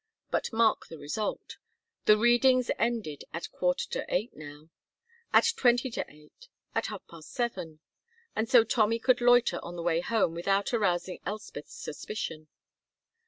[0.31, 1.57] But mark the result.
[2.05, 4.71] The readings ended at a quarter to eight now,
[5.31, 7.81] at twenty to eight, at half past seven,
[8.35, 12.47] and so Tommy could loiter on the way home without arousing Elspeth's suspicion.